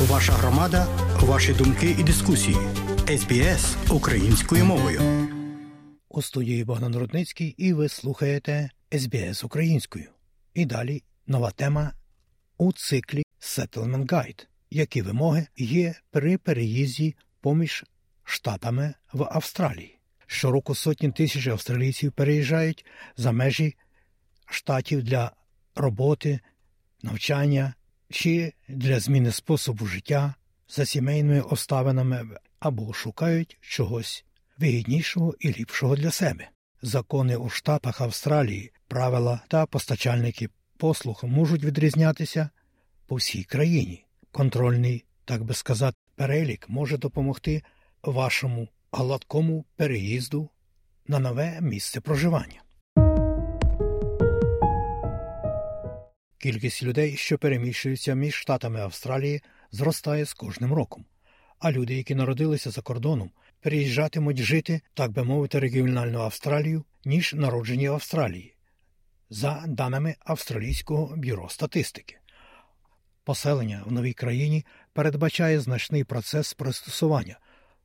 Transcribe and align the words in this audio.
Ваша 0.00 0.32
громада, 0.32 0.86
ваші 1.20 1.52
думки 1.52 1.96
і 1.98 2.02
дискусії. 2.02 2.56
СБС 3.18 3.76
українською 3.90 4.64
мовою. 4.64 5.00
У 6.08 6.22
студії 6.22 6.64
Богдан 6.64 6.96
Рудницький 6.96 7.48
і 7.58 7.72
ви 7.72 7.88
слухаєте 7.88 8.70
СБС 8.92 9.44
українською. 9.44 10.10
І 10.54 10.64
далі 10.64 11.02
нова 11.26 11.50
тема 11.50 11.92
у 12.58 12.72
циклі 12.72 13.22
Settlement 13.40 14.06
Guide. 14.06 14.46
Які 14.70 15.02
вимоги 15.02 15.46
є 15.56 15.94
при 16.10 16.38
переїзді 16.38 17.14
поміж 17.40 17.84
штатами 18.24 18.94
в 19.12 19.22
Австралії? 19.22 19.98
Щороку 20.26 20.74
сотні 20.74 21.12
тисяч 21.12 21.46
австралійців 21.46 22.12
переїжджають 22.12 22.84
за 23.16 23.32
межі 23.32 23.74
штатів 24.46 25.02
для 25.02 25.32
роботи, 25.74 26.40
навчання 27.02 27.74
чи 28.10 28.52
для 28.68 29.00
зміни 29.00 29.32
способу 29.32 29.86
життя 29.86 30.34
за 30.68 30.86
сімейними 30.86 31.40
обставинами 31.40 32.28
або 32.58 32.92
шукають 32.92 33.58
чогось 33.60 34.24
вигіднішого 34.58 35.34
і 35.40 35.48
ліпшого 35.48 35.96
для 35.96 36.10
себе. 36.10 36.48
Закони 36.82 37.36
у 37.36 37.48
штатах 37.48 38.00
Австралії, 38.00 38.72
правила 38.88 39.40
та 39.48 39.66
постачальники 39.66 40.48
послуг 40.76 41.20
можуть 41.24 41.64
відрізнятися 41.64 42.50
по 43.06 43.14
всій 43.14 43.44
країні. 43.44 44.04
Контрольний, 44.30 45.04
так 45.24 45.44
би 45.44 45.54
сказати, 45.54 45.96
перелік 46.14 46.68
може 46.68 46.98
допомогти 46.98 47.62
вашому 48.02 48.68
гладкому 48.92 49.64
переїзду 49.76 50.50
на 51.06 51.18
нове 51.18 51.60
місце 51.60 52.00
проживання. 52.00 52.62
Кількість 56.46 56.82
людей, 56.82 57.16
що 57.16 57.38
переміщуються 57.38 58.14
між 58.14 58.34
штатами 58.34 58.80
Австралії, 58.80 59.42
зростає 59.72 60.24
з 60.24 60.34
кожним 60.34 60.72
роком. 60.72 61.04
А 61.58 61.72
люди, 61.72 61.94
які 61.94 62.14
народилися 62.14 62.70
за 62.70 62.82
кордоном, 62.82 63.30
переїжджатимуть 63.60 64.36
жити, 64.36 64.80
так 64.94 65.10
би 65.10 65.24
мовити, 65.24 65.58
регіональну 65.58 66.20
Австралію, 66.20 66.84
ніж 67.04 67.34
народжені 67.34 67.88
в 67.88 67.92
Австралії, 67.92 68.54
за 69.30 69.64
даними 69.66 70.14
Австралійського 70.20 71.16
бюро 71.16 71.48
статистики. 71.48 72.18
Поселення 73.24 73.82
в 73.86 73.92
новій 73.92 74.12
країні 74.12 74.64
передбачає 74.92 75.60
значний 75.60 76.04
процес 76.04 76.54
пристосування, 76.54 77.38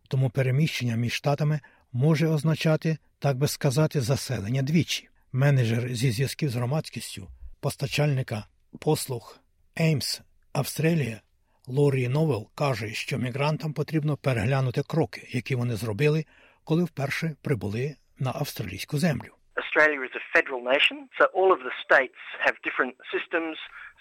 тому 0.08 0.30
переміщення 0.30 0.96
між 0.96 1.14
штатами 1.14 1.60
може 1.92 2.28
означати, 2.28 2.98
так 3.20 3.38
би 3.38 3.48
сказати, 3.48 4.02
заселення 4.02 4.62
двічі. 4.62 5.10
Менеджер 5.32 5.96
зі 5.96 6.12
зв'язків 6.12 6.50
з 6.50 6.56
громадськістю, 6.56 7.28
постачальника 7.60 8.46
послуг 8.80 9.40
Еймс 9.80 10.22
Австралія 10.54 11.22
Лорі 11.68 12.08
Новел 12.08 12.50
каже, 12.56 12.94
що 12.94 13.18
мігрантам 13.18 13.74
потрібно 13.74 14.18
переглянути 14.18 14.82
кроки, 14.88 15.28
які 15.32 15.56
вони 15.56 15.76
зробили, 15.76 16.26
коли 16.64 16.84
вперше 16.84 17.36
прибули 17.42 17.96
на 18.20 18.32
австралійську 18.36 18.98
землю. 18.98 19.32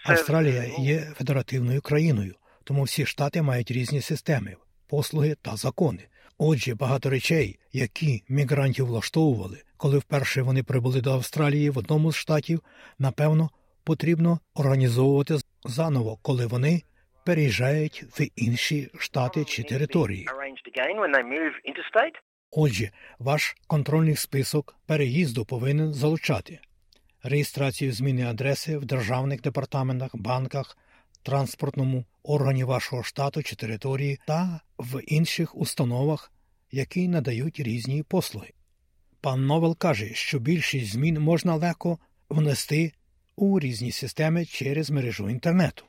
Австралія 0.04 0.64
є 0.78 0.98
федеративною 1.00 1.80
країною, 1.80 2.34
тому 2.64 2.82
всі 2.82 3.06
штати 3.06 3.42
мають 3.42 3.70
різні 3.70 4.00
системи, 4.00 4.56
послуги 4.90 5.36
та 5.42 5.56
закони. 5.56 6.06
Отже, 6.38 6.74
багато 6.74 7.10
речей, 7.10 7.58
які 7.72 8.22
мігрантів 8.28 8.86
влаштовували, 8.86 9.62
коли 9.76 9.98
вперше 9.98 10.42
вони 10.42 10.62
прибули 10.62 11.00
до 11.00 11.12
Австралії 11.12 11.70
в 11.70 11.78
одному 11.78 12.12
з 12.12 12.16
штатів, 12.16 12.60
напевно, 12.98 13.50
потрібно 13.84 14.40
організовувати 14.54 15.36
заново, 15.64 16.18
коли 16.22 16.46
вони 16.46 16.82
переїжджають 17.24 18.02
в 18.02 18.28
інші 18.36 18.90
штати 18.98 19.44
чи 19.44 19.62
території. 19.62 20.26
Отже, 22.50 22.90
ваш 23.18 23.56
контрольний 23.66 24.16
список 24.16 24.76
переїзду 24.86 25.44
повинен 25.44 25.92
залучати 25.92 26.58
реєстрацію 27.22 27.92
зміни 27.92 28.26
адреси 28.26 28.78
в 28.78 28.84
державних 28.84 29.40
департаментах, 29.40 30.16
банках, 30.16 30.78
транспортному 31.22 32.04
органі 32.22 32.64
вашого 32.64 33.02
штату 33.02 33.42
чи 33.42 33.56
території 33.56 34.18
та 34.26 34.60
в 34.78 35.02
інших 35.02 35.56
установах, 35.56 36.32
які 36.72 37.08
надають 37.08 37.60
різні 37.60 38.02
послуги. 38.02 38.50
Пан 39.20 39.46
Новел 39.46 39.76
каже, 39.76 40.14
що 40.14 40.38
більшість 40.38 40.92
змін 40.92 41.20
можна 41.20 41.54
легко 41.54 41.98
внести 42.28 42.92
у 43.40 43.60
різні 43.60 43.92
системи 43.92 44.44
через 44.44 44.90
мережу 44.90 45.30
інтернету. 45.30 45.84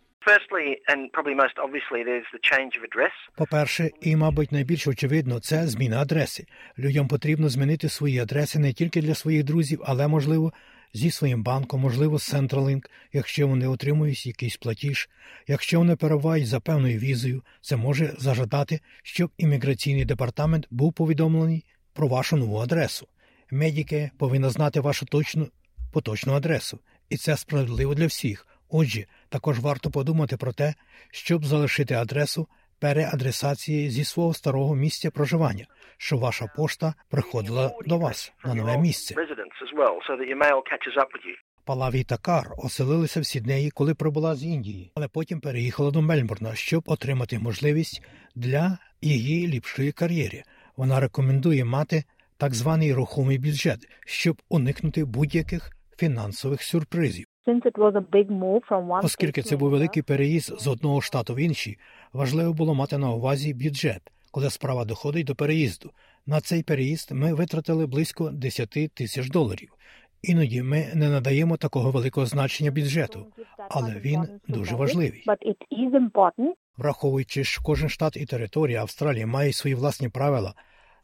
По-перше, 3.38 3.90
і, 4.02 4.16
мабуть, 4.16 4.52
найбільш 4.52 4.88
очевидно, 4.88 5.40
це 5.40 5.68
зміна 5.68 6.02
адреси. 6.02 6.46
Людям 6.80 7.08
потрібно 7.08 7.50
змінити 7.50 7.90
свої 7.90 8.20
адреси 8.20 8.60
не 8.60 8.74
тільки 8.74 9.02
для 9.02 9.16
своїх 9.16 9.44
друзів, 9.44 9.82
але, 9.86 10.08
можливо, 10.08 10.54
зі 10.94 11.12
своїм 11.12 11.44
банком, 11.44 11.82
можливо, 11.82 12.20
з 12.20 12.34
Centralink, 12.34 12.86
якщо 13.14 13.48
вони 13.48 13.68
отримують 13.68 14.26
якийсь 14.26 14.58
платіж. 14.58 15.10
Якщо 15.48 15.78
вони 15.78 15.96
перебувають 15.96 16.48
за 16.48 16.60
певною 16.60 17.00
візою, 17.00 17.44
це 17.62 17.78
може 17.78 18.14
зажадати, 18.18 18.80
щоб 19.04 19.32
імміграційний 19.38 20.06
департамент 20.06 20.68
був 20.72 20.94
повідомлений 20.94 21.66
про 21.94 22.08
вашу 22.08 22.38
нову 22.38 22.58
адресу. 22.58 23.08
Медіке 23.52 24.12
повинна 24.18 24.50
знати 24.50 24.80
вашу 24.80 25.06
точну 25.06 25.48
поточну 25.92 26.34
адресу, 26.34 26.80
і 27.12 27.18
це 27.18 27.38
справедливо 27.38 27.96
для 27.96 28.06
всіх. 28.06 28.48
Отже, 28.70 29.06
також 29.30 29.60
варто 29.60 29.92
подумати 29.92 30.38
про 30.38 30.54
те, 30.54 30.74
щоб 31.12 31.46
залишити 31.46 31.94
адресу 31.94 32.48
переадресації 32.80 33.90
зі 33.90 34.04
свого 34.04 34.34
старого 34.34 34.76
місця 34.76 35.12
проживання, 35.12 35.66
що 35.98 36.18
ваша 36.18 36.48
пошта 36.56 36.94
приходила 37.10 37.72
до 37.86 37.98
вас 37.98 38.34
на 38.46 38.54
нове 38.54 38.78
місце. 38.78 39.16
Палаві 41.66 42.04
та 42.04 42.44
оселилися 42.58 43.20
в 43.20 43.26
Сіднеї, 43.26 43.72
коли 43.72 43.96
прибула 43.96 44.36
з 44.36 44.44
Індії, 44.44 44.92
але 44.96 45.08
потім 45.08 45.40
переїхала 45.40 45.92
до 45.92 46.02
Мельбурна, 46.02 46.56
щоб 46.56 46.84
отримати 46.86 47.40
можливість 47.40 48.02
для 48.36 48.78
її 49.02 49.48
ліпшої 49.48 49.92
кар'єри. 49.92 50.44
Вона 50.78 51.00
рекомендує 51.00 51.66
мати 51.66 52.04
так 52.38 52.54
званий 52.54 52.94
рухомий 52.94 53.38
бюджет, 53.38 53.88
щоб 54.06 54.42
уникнути 54.50 55.06
будь-яких 55.06 55.72
фінансових 56.02 56.64
сюрпризів. 56.64 57.26
Оскільки 59.04 59.42
це 59.42 59.58
був 59.58 59.70
великий 59.70 60.04
переїзд 60.04 60.62
з 60.62 60.68
одного 60.68 61.02
штату 61.02 61.34
в 61.34 61.40
інший, 61.40 61.78
важливо 62.14 62.54
було 62.54 62.76
мати 62.76 62.98
на 62.98 63.12
увазі 63.12 63.54
бюджет, 63.54 64.02
коли 64.32 64.50
справа 64.50 64.86
доходить 64.86 65.26
до 65.26 65.36
переїзду. 65.36 65.92
На 66.26 66.42
цей 66.42 66.64
переїзд 66.64 67.12
ми 67.12 67.34
витратили 67.34 67.86
близько 67.88 68.30
10 68.30 68.70
тисяч 68.94 69.30
доларів. 69.30 69.74
Іноді 70.22 70.62
ми 70.62 70.88
не 70.94 71.10
надаємо 71.10 71.58
такого 71.58 71.92
великого 71.92 72.26
значення 72.26 72.72
бюджету, 72.72 73.26
але 73.70 73.96
він 73.96 74.22
дуже 74.48 74.76
важливий. 74.76 75.24
Враховуючи, 76.78 77.44
що 77.44 77.62
кожен 77.64 77.90
штат 77.90 78.18
і 78.18 78.26
територія 78.26 78.82
Австралії 78.82 79.26
має 79.26 79.54
свої 79.54 79.76
власні 79.76 80.10
правила 80.10 80.54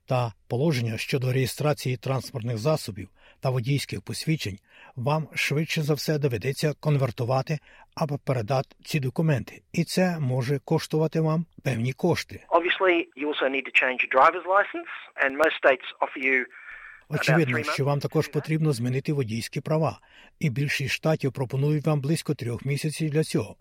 та 0.06 0.34
положення 0.48 0.98
щодо 0.98 1.34
реєстрації 1.34 1.98
транспортних 1.98 2.58
засобів 2.58 3.10
та 3.40 3.50
водійських 3.50 4.02
посвідчень, 4.02 4.60
вам 4.96 5.28
швидше 5.36 5.82
за 5.82 5.94
все 5.94 6.18
доведеться 6.18 6.74
конвертувати 6.80 7.60
або 7.96 8.18
передати 8.18 8.76
ці 8.84 9.00
документи, 9.00 9.62
і 9.74 9.84
це 9.84 10.20
може 10.20 10.60
коштувати 10.60 11.20
вам 11.20 11.46
певні 11.64 11.94
кошти. 11.94 12.44
Очевидно, 17.10 17.64
що 17.64 17.86
вам 17.86 18.00
також 18.00 18.28
потрібно 18.28 18.74
змінити 18.74 19.14
водійські 19.14 19.62
права, 19.62 20.00
і 20.40 20.50
більшість 20.50 20.94
штатів 20.94 21.32
пропонують 21.32 21.86
вам 21.86 22.02
близько 22.02 22.34
трьох 22.34 22.66
місяців 22.66 23.10
для 23.10 23.24
цього. 23.24 23.56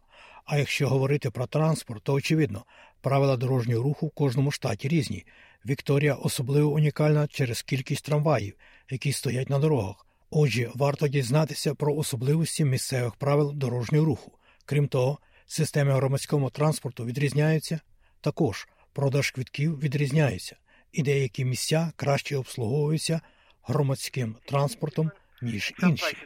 А 0.45 0.59
якщо 0.59 0.89
говорити 0.89 1.31
про 1.31 1.47
транспорт, 1.47 2.05
то 2.05 2.13
очевидно, 2.13 2.65
правила 3.03 3.37
дорожнього 3.37 3.83
руху 3.83 4.07
в 4.07 4.11
кожному 4.11 4.51
штаті 4.51 4.89
різні. 4.89 5.25
Вікторія 5.69 6.15
особливо 6.15 6.71
унікальна 6.71 7.27
через 7.27 7.63
кількість 7.63 8.05
трамваїв, 8.05 8.55
які 8.91 9.13
стоять 9.13 9.51
на 9.51 9.59
дорогах. 9.59 10.07
Отже, 10.31 10.71
варто 10.75 11.09
дізнатися 11.09 11.75
про 11.75 11.95
особливості 11.95 12.65
місцевих 12.65 13.15
правил 13.15 13.53
дорожнього 13.55 14.05
руху. 14.05 14.39
Крім 14.67 14.89
того, 14.89 15.19
системи 15.47 15.93
громадського 15.93 16.51
транспорту 16.51 17.05
відрізняються. 17.05 17.81
Також 18.21 18.69
продаж 18.93 19.31
квітків 19.31 19.81
відрізняється, 19.81 20.57
і 20.93 21.03
деякі 21.03 21.45
місця 21.45 21.93
краще 21.97 22.37
обслуговуються 22.37 23.21
громадським 23.63 24.37
транспортом 24.49 25.11
ніж 25.43 25.73
інші. 25.83 26.17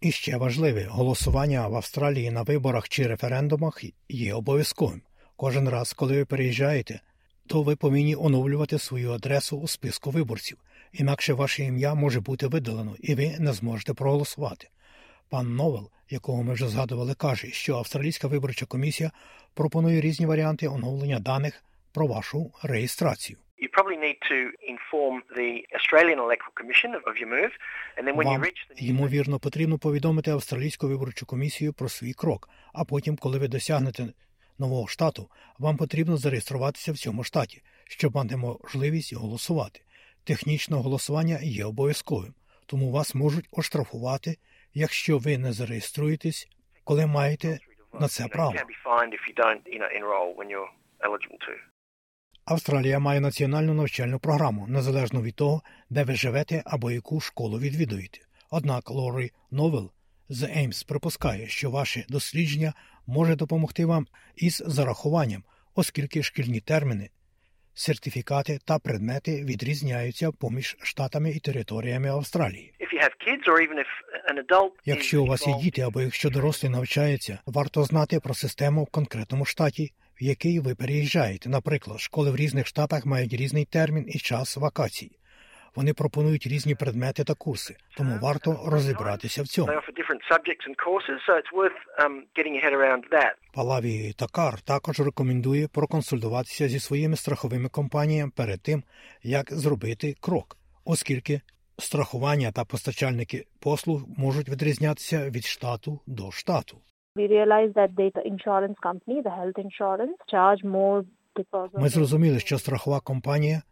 І 0.00 0.12
ще 0.12 0.36
важливе 0.36 0.84
голосування 0.84 1.68
в 1.68 1.74
Австралії 1.74 2.30
на 2.30 2.42
виборах 2.42 2.88
чи 2.88 3.06
референдумах 3.06 3.84
є 4.08 4.34
обов'язковим. 4.34 5.02
Кожен 5.40 5.68
раз, 5.68 5.92
коли 5.92 6.16
ви 6.16 6.24
переїжджаєте, 6.24 7.00
то 7.46 7.62
ви 7.62 7.76
повинні 7.76 8.16
оновлювати 8.16 8.78
свою 8.78 9.12
адресу 9.12 9.58
у 9.58 9.68
списку 9.68 10.10
виборців, 10.10 10.58
інакше 10.92 11.32
ваше 11.32 11.62
ім'я 11.62 11.94
може 11.94 12.20
бути 12.20 12.46
видалено, 12.46 12.96
і 13.00 13.14
ви 13.14 13.36
не 13.38 13.52
зможете 13.52 13.94
проголосувати. 13.94 14.68
Пан 15.30 15.56
Новел, 15.56 15.90
якого 16.10 16.42
ми 16.42 16.52
вже 16.52 16.68
згадували, 16.68 17.14
каже, 17.14 17.46
що 17.46 17.76
Австралійська 17.76 18.28
виборча 18.28 18.66
комісія 18.66 19.10
пропонує 19.54 20.00
різні 20.00 20.26
варіанти 20.26 20.68
оновлення 20.68 21.18
даних 21.18 21.64
про 21.94 22.06
вашу 22.06 22.52
реєстрацію. 22.62 23.38
You 23.62 23.68
probably 23.78 23.98
need 24.06 24.18
to 24.32 24.38
inform 24.72 25.14
the 25.40 25.50
Australian 25.78 26.18
Electoral 26.26 26.54
Commission 26.60 26.90
of 27.08 27.14
your 27.20 27.30
move, 27.38 27.52
and 27.96 28.02
then 28.06 28.14
when 28.16 28.26
Вам, 28.26 28.40
you 28.40 28.44
reach 28.44 28.60
the 28.70 28.88
ймовірно, 28.90 29.38
потрібно 29.38 29.78
повідомити 29.78 30.30
Австралійську 30.30 30.88
виборчу 30.88 31.26
комісію 31.26 31.72
про 31.72 31.88
свій 31.88 32.12
крок, 32.12 32.48
а 32.72 32.84
потім, 32.84 33.16
коли 33.16 33.38
ви 33.38 33.48
досягнете 33.48 34.08
нового 34.60 34.86
штату, 34.86 35.30
вам 35.58 35.76
потрібно 35.76 36.16
зареєструватися 36.16 36.92
в 36.92 36.96
цьому 36.98 37.24
штаті, 37.24 37.62
щоб 37.88 38.16
мати 38.16 38.36
можливість 38.36 39.14
голосувати. 39.14 39.80
Технічне 40.24 40.76
голосування 40.76 41.38
є 41.42 41.64
обов'язковим, 41.64 42.34
тому 42.66 42.90
вас 42.90 43.14
можуть 43.14 43.48
оштрафувати, 43.52 44.36
якщо 44.74 45.18
ви 45.18 45.38
не 45.38 45.52
зареєструєтесь, 45.52 46.48
коли 46.84 47.06
маєте 47.06 47.58
на 48.00 48.08
це 48.08 48.28
право. 48.28 48.54
Австралія 52.44 52.98
має 52.98 53.20
національну 53.20 53.74
навчальну 53.74 54.18
програму, 54.18 54.66
незалежно 54.66 55.22
від 55.22 55.34
того, 55.34 55.62
де 55.90 56.04
ви 56.04 56.14
живете 56.14 56.62
або 56.66 56.90
яку 56.90 57.20
школу 57.20 57.58
відвідуєте. 57.58 58.18
Однак 58.50 58.90
Лорі 58.90 59.30
Новел 59.50 59.90
з 60.30 60.42
Еймс 60.42 60.82
припускає, 60.82 61.46
що 61.46 61.70
ваше 61.70 62.04
дослідження 62.08 62.72
може 63.06 63.36
допомогти 63.36 63.84
вам 63.84 64.06
із 64.36 64.62
зарахуванням, 64.66 65.44
оскільки 65.74 66.22
шкільні 66.22 66.60
терміни, 66.60 67.10
сертифікати 67.74 68.58
та 68.64 68.78
предмети 68.78 69.44
відрізняються 69.44 70.32
поміж 70.32 70.76
штатами 70.82 71.30
і 71.30 71.38
територіями 71.38 72.08
Австралії. 72.08 72.74
Якщо 74.84 75.22
у 75.22 75.26
вас 75.26 75.46
є 75.46 75.54
діти 75.62 75.82
або 75.82 76.00
якщо 76.00 76.30
дорослі 76.30 76.68
навчаються, 76.68 77.38
варто 77.46 77.84
знати 77.84 78.20
про 78.20 78.34
систему 78.34 78.84
в 78.84 78.90
конкретному 78.90 79.44
штаті, 79.44 79.92
в 80.20 80.24
який 80.24 80.60
ви 80.60 80.74
переїжджаєте. 80.74 81.48
Наприклад, 81.48 82.00
школи 82.00 82.30
в 82.30 82.36
різних 82.36 82.66
штатах 82.66 83.06
мають 83.06 83.32
різний 83.32 83.64
термін 83.64 84.04
і 84.08 84.18
час 84.18 84.56
вакацій. 84.56 85.19
Вони 85.76 85.94
пропонують 85.94 86.46
різні 86.46 86.74
предмети 86.74 87.24
та 87.24 87.34
курси, 87.34 87.76
тому 87.96 88.18
варто 88.22 88.60
розібратися 88.66 89.42
в 89.42 89.46
цьому. 89.46 89.72
Um. 89.72 89.80
Палаві 93.54 94.12
Такар 94.12 94.60
також 94.60 95.00
рекомендує 95.00 95.68
проконсультуватися 95.68 96.68
зі 96.68 96.80
своїми 96.80 97.16
страховими 97.16 97.68
компаніями 97.68 98.32
перед 98.36 98.62
тим, 98.62 98.82
як 99.22 99.52
зробити 99.52 100.14
крок, 100.20 100.56
оскільки 100.84 101.40
страхування 101.78 102.52
та 102.52 102.64
постачальники 102.64 103.46
послуг 103.60 104.04
можуть 104.18 104.48
відрізнятися 104.48 105.30
від 105.30 105.44
штату 105.44 106.00
до 106.06 106.30
штату. 106.30 106.76
We 107.16 107.26
realized 107.26 107.74
that 107.74 107.90
the 107.96 108.10
insurance 108.32 108.78
company, 108.88 109.16
the 109.26 109.32
health 109.38 109.58
insurance, 109.66 110.16
charge 110.32 110.62
more 110.64 111.04
Ми 111.74 111.88
зрозуміли, 111.88 112.38
що 112.40 112.58
страхова 112.58 113.00
компанія, 113.00 113.62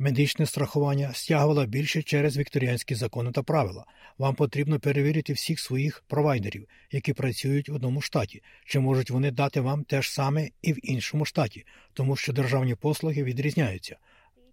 медичне 0.00 0.46
страхування 0.46 1.12
стягувала 1.12 1.66
більше 1.66 2.02
через 2.02 2.36
вікторіанські 2.36 2.94
закони 2.94 3.32
та 3.32 3.42
правила. 3.42 3.84
Вам 4.18 4.34
потрібно 4.34 4.80
перевірити 4.80 5.32
всіх 5.32 5.60
своїх 5.60 6.04
провайдерів, 6.08 6.66
які 6.90 7.12
працюють 7.12 7.68
в 7.68 7.74
одному 7.74 8.00
штаті, 8.00 8.42
чи 8.64 8.80
можуть 8.80 9.10
вони 9.10 9.30
дати 9.30 9.60
вам 9.60 9.84
те 9.84 10.02
ж 10.02 10.12
саме 10.12 10.48
і 10.62 10.72
в 10.72 10.90
іншому 10.90 11.24
штаті, 11.24 11.66
тому 11.94 12.16
що 12.16 12.32
державні 12.32 12.74
послуги 12.74 13.22
відрізняються, 13.24 13.96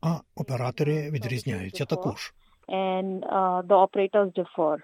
а 0.01 0.19
оператори 0.35 1.11
відрізняються 1.11 1.85
також. 1.85 2.33
uh. 4.57 4.77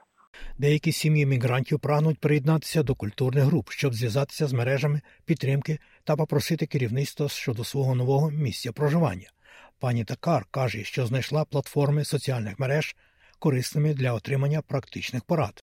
Деякі 0.58 0.92
сім'ї 0.92 1.26
мігрантів 1.26 1.80
прагнуть 1.80 2.20
приєднатися 2.20 2.84
до 2.84 2.96
культурних 2.96 3.44
груп, 3.44 3.70
щоб 3.70 3.94
зв'язатися 3.94 4.48
з 4.48 4.54
мережами 4.54 5.02
підтримки 5.26 5.80
та 6.04 6.16
попросити 6.16 6.66
керівництво 6.66 7.30
щодо 7.30 7.64
свого 7.64 7.96
нового 7.96 8.32
місця 8.32 8.72
проживання. 8.72 9.30
Пані 9.84 10.04
Такар 10.04 10.46
каже, 10.52 10.84
що 10.84 11.06
знайшла 11.06 11.46
платформи 11.46 12.06
соціальних 12.06 12.60
мереж 12.60 12.96
корисними 13.40 13.94
для 13.94 14.14
отримання 14.14 14.62
практичних 14.62 15.24
порад. 15.24 15.64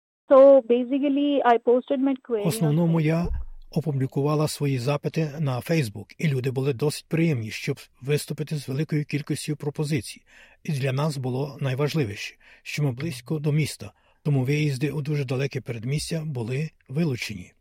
Основному 2.46 3.02
я 3.02 3.28
опублікувала 3.72 4.48
свої 4.48 4.80
запити 4.80 5.32
на 5.40 5.62
Фейсбук, 5.62 6.08
і 6.18 6.28
люди 6.28 6.52
були 6.52 6.74
досить 6.74 7.06
приємні, 7.08 7.52
щоб 7.52 7.80
виступити 8.02 8.56
з 8.56 8.68
великою 8.68 9.06
кількістю 9.06 9.56
пропозицій. 9.56 10.22
І 10.64 10.72
для 10.72 10.92
нас 10.92 11.18
було 11.18 11.58
найважливіше, 11.62 12.36
що 12.64 12.84
ми 12.84 12.92
близько 12.92 13.40
до 13.40 13.52
міста, 13.52 13.92
тому 14.24 14.44
виїзди 14.44 14.92
у 14.92 15.02
дуже 15.02 15.26
далеке 15.26 15.62
передмістя 15.62 16.24
були 16.26 16.70
вилучені. 16.90 17.54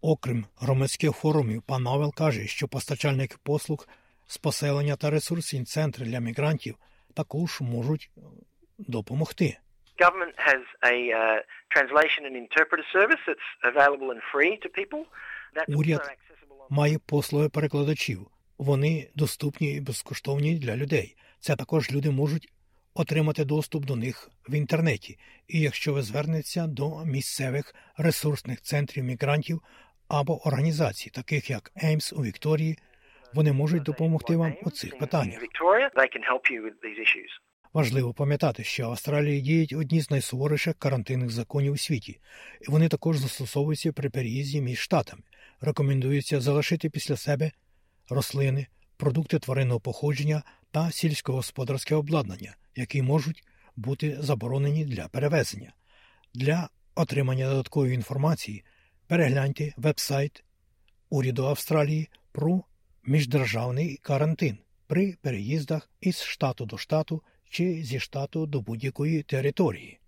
Окрім 0.00 0.44
громадських 0.56 1.12
форумів, 1.12 1.62
пан 1.62 1.82
Новел 1.82 2.14
каже, 2.14 2.46
що 2.46 2.68
постачальники 2.68 3.36
послуг 3.42 3.88
з 4.30 4.38
поселення 4.38 4.96
та 4.96 5.10
ресурсні 5.10 5.64
центри 5.64 6.06
для 6.06 6.20
мігрантів 6.20 6.74
також 7.14 7.60
можуть 7.60 8.10
е, 8.16 8.20
допомогти. 8.78 9.58
Government 9.98 10.36
has 10.50 10.62
a 10.92 10.96
uh, 11.20 11.38
translation 11.74 12.22
and 12.28 12.34
interpreter 12.44 12.86
service 12.96 13.22
that's 13.28 13.48
available 13.72 14.08
and 14.14 14.20
free 14.32 14.54
to 14.64 14.68
people. 14.80 15.02
That's 15.54 15.76
Уряд 15.76 16.16
має 16.70 16.98
послуги 16.98 17.48
перекладачів. 17.48 18.26
Вони 18.58 19.10
доступні 19.14 19.74
і 19.74 19.80
безкоштовні 19.80 20.54
для 20.54 20.76
людей. 20.76 21.16
Це 21.40 21.56
також 21.56 21.92
люди 21.92 22.10
можуть 22.10 22.52
отримати 22.94 23.44
доступ 23.44 23.84
до 23.84 23.96
них 23.96 24.30
в 24.48 24.54
інтернеті. 24.54 25.18
І 25.48 25.60
якщо 25.60 25.92
ви 25.92 26.02
звернетеся 26.02 26.66
до 26.66 27.04
місцевих 27.04 27.74
ресурсних 27.96 28.60
центрів 28.60 29.04
мігрантів 29.04 29.62
або 30.08 30.46
організацій, 30.46 31.10
таких 31.10 31.50
як 31.50 31.72
Еймс 31.84 32.12
у 32.12 32.22
Вікторії, 32.22 32.78
вони 33.34 33.52
можуть 33.52 33.82
допомогти 33.82 34.36
вам 34.36 34.54
у 34.62 34.70
цих 34.70 34.98
питаннях. 34.98 35.40
Важливо 37.72 38.14
пам'ятати, 38.14 38.64
що 38.64 38.88
в 38.88 38.90
Австралії 38.90 39.40
діють 39.40 39.72
одні 39.72 40.00
з 40.00 40.10
найсуворіших 40.10 40.74
карантинних 40.78 41.30
законів 41.30 41.72
у 41.72 41.76
світі, 41.76 42.20
і 42.60 42.70
вони 42.70 42.88
також 42.88 43.18
застосовуються 43.18 43.92
при 43.92 44.10
переїзді 44.10 44.60
між 44.60 44.78
штатами. 44.78 45.22
Рекомендується 45.60 46.40
залишити 46.40 46.90
після 46.90 47.16
себе 47.16 47.50
рослини, 48.08 48.66
продукти 48.96 49.38
тваринного 49.38 49.80
походження 49.80 50.42
та 50.70 50.90
сільськогосподарське 50.90 51.94
обладнання, 51.94 52.56
які 52.76 53.02
можуть 53.02 53.44
бути 53.76 54.16
заборонені 54.20 54.84
для 54.84 55.08
перевезення. 55.08 55.72
Для 56.34 56.68
отримання 56.94 57.48
додаткової 57.48 57.94
інформації 57.94 58.64
перегляньте 59.06 59.72
веб-сайт 59.76 60.44
уряду 61.10 61.46
Австралії 61.46 62.08
про 62.32 62.62
міждержавний 63.04 63.96
карантин 63.96 64.58
при 64.86 65.16
переїздах 65.22 65.90
із 66.00 66.22
штату 66.22 66.66
до 66.66 66.78
штату 66.78 67.22
чи 67.50 67.82
зі 67.82 68.00
штату 68.00 68.46
до 68.46 68.60
будь-якої 68.60 69.22
території. 69.22 70.00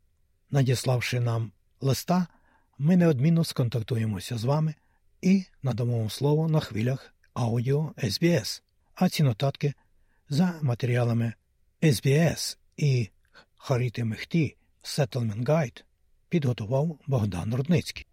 Надіславши 0.50 1.20
нам 1.20 1.52
листа, 1.80 2.26
ми 2.78 2.96
неодмінно 2.96 3.44
сконтактуємося 3.44 4.38
з 4.38 4.44
вами 4.44 4.74
і 5.22 5.44
надамо 5.62 5.98
вам 5.98 6.10
слово 6.10 6.48
на 6.48 6.60
хвилях 6.60 7.14
аудіо 7.34 7.92
SBS. 7.96 8.62
А 8.94 9.08
ці 9.08 9.22
нотатки 9.22 9.74
за 10.28 10.58
матеріалами 10.62 11.32
SBS 11.82 12.58
і 12.76 13.10
Харіти 13.56 14.04
Мехті 14.04 14.56
Settlement 14.82 15.44
Guide 15.44 15.82
підготував 16.28 16.98
Богдан 17.06 17.54
Рудницький. 17.54 18.06